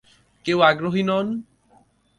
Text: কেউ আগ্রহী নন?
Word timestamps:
কেউ 0.45 0.57
আগ্রহী 0.61 1.03
নন? 1.03 1.27